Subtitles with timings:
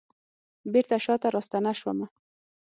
[0.71, 2.07] بیرته شاته راستنه شومه